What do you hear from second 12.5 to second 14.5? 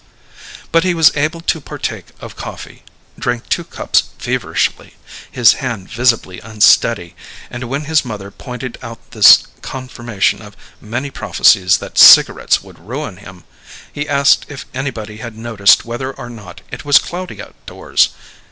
would ruin him, he asked